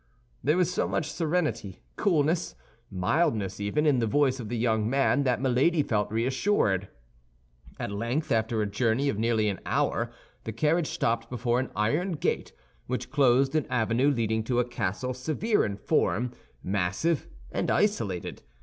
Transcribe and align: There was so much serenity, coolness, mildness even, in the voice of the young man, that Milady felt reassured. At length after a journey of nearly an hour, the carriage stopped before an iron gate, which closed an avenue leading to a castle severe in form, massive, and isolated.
There 0.43 0.57
was 0.57 0.73
so 0.73 0.87
much 0.87 1.11
serenity, 1.11 1.83
coolness, 1.95 2.55
mildness 2.89 3.59
even, 3.59 3.85
in 3.85 3.99
the 3.99 4.07
voice 4.07 4.39
of 4.39 4.49
the 4.49 4.57
young 4.57 4.89
man, 4.89 5.25
that 5.25 5.39
Milady 5.39 5.83
felt 5.83 6.11
reassured. 6.11 6.87
At 7.79 7.91
length 7.91 8.31
after 8.31 8.63
a 8.63 8.65
journey 8.65 9.09
of 9.09 9.19
nearly 9.19 9.47
an 9.47 9.59
hour, 9.63 10.11
the 10.43 10.53
carriage 10.53 10.87
stopped 10.89 11.29
before 11.29 11.59
an 11.59 11.69
iron 11.75 12.13
gate, 12.13 12.51
which 12.87 13.11
closed 13.11 13.53
an 13.53 13.67
avenue 13.69 14.09
leading 14.09 14.43
to 14.45 14.59
a 14.59 14.65
castle 14.65 15.13
severe 15.13 15.63
in 15.63 15.77
form, 15.77 16.31
massive, 16.63 17.27
and 17.51 17.69
isolated. 17.69 18.41